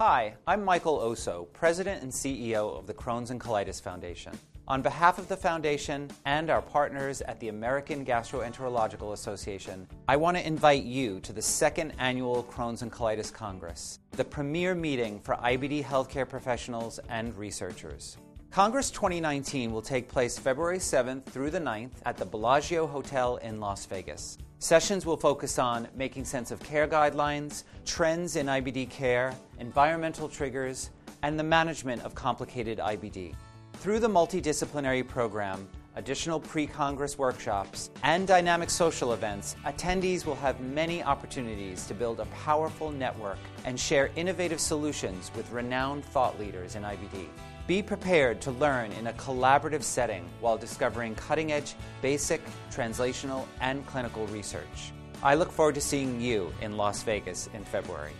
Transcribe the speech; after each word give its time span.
Hi, 0.00 0.34
I'm 0.46 0.64
Michael 0.64 1.00
Osso, 1.00 1.52
President 1.52 2.04
and 2.04 2.12
CEO 2.12 2.78
of 2.78 2.86
the 2.86 2.94
Crohn's 2.94 3.32
and 3.32 3.40
Colitis 3.40 3.82
Foundation. 3.82 4.32
On 4.68 4.80
behalf 4.80 5.18
of 5.18 5.26
the 5.26 5.36
Foundation 5.36 6.08
and 6.24 6.50
our 6.50 6.62
partners 6.62 7.20
at 7.22 7.40
the 7.40 7.48
American 7.48 8.06
Gastroenterological 8.06 9.12
Association, 9.12 9.88
I 10.06 10.14
want 10.14 10.36
to 10.36 10.46
invite 10.46 10.84
you 10.84 11.18
to 11.22 11.32
the 11.32 11.42
second 11.42 11.94
annual 11.98 12.44
Crohn's 12.44 12.82
and 12.82 12.92
Colitis 12.92 13.32
Congress, 13.32 13.98
the 14.12 14.24
premier 14.24 14.76
meeting 14.76 15.18
for 15.18 15.34
IBD 15.34 15.82
healthcare 15.82 16.28
professionals 16.28 17.00
and 17.08 17.36
researchers. 17.36 18.18
Congress 18.50 18.90
2019 18.90 19.72
will 19.72 19.82
take 19.82 20.08
place 20.08 20.38
February 20.38 20.78
7th 20.78 21.26
through 21.26 21.50
the 21.50 21.60
9th 21.60 21.92
at 22.06 22.16
the 22.16 22.24
Bellagio 22.24 22.86
Hotel 22.86 23.36
in 23.36 23.60
Las 23.60 23.84
Vegas. 23.84 24.38
Sessions 24.58 25.04
will 25.04 25.18
focus 25.18 25.58
on 25.58 25.86
making 25.94 26.24
sense 26.24 26.50
of 26.50 26.58
care 26.60 26.88
guidelines, 26.88 27.64
trends 27.84 28.36
in 28.36 28.46
IBD 28.46 28.88
care, 28.88 29.34
environmental 29.58 30.30
triggers, 30.30 30.90
and 31.22 31.38
the 31.38 31.44
management 31.44 32.02
of 32.04 32.14
complicated 32.14 32.78
IBD. 32.78 33.34
Through 33.74 34.00
the 34.00 34.08
multidisciplinary 34.08 35.06
program, 35.06 35.68
additional 35.96 36.40
pre 36.40 36.66
Congress 36.66 37.18
workshops, 37.18 37.90
and 38.02 38.26
dynamic 38.26 38.70
social 38.70 39.12
events, 39.12 39.56
attendees 39.66 40.24
will 40.24 40.36
have 40.36 40.58
many 40.60 41.02
opportunities 41.02 41.86
to 41.86 41.92
build 41.92 42.18
a 42.18 42.24
powerful 42.26 42.90
network 42.90 43.38
and 43.66 43.78
share 43.78 44.10
innovative 44.16 44.58
solutions 44.58 45.30
with 45.36 45.52
renowned 45.52 46.02
thought 46.02 46.40
leaders 46.40 46.76
in 46.76 46.82
IBD. 46.82 47.26
Be 47.68 47.82
prepared 47.82 48.40
to 48.40 48.50
learn 48.52 48.92
in 48.92 49.08
a 49.08 49.12
collaborative 49.12 49.82
setting 49.82 50.24
while 50.40 50.56
discovering 50.56 51.14
cutting 51.14 51.52
edge, 51.52 51.74
basic, 52.00 52.40
translational, 52.70 53.44
and 53.60 53.86
clinical 53.86 54.26
research. 54.28 54.92
I 55.22 55.34
look 55.34 55.52
forward 55.52 55.74
to 55.74 55.82
seeing 55.82 56.18
you 56.18 56.50
in 56.62 56.78
Las 56.78 57.02
Vegas 57.02 57.50
in 57.52 57.62
February. 57.64 58.14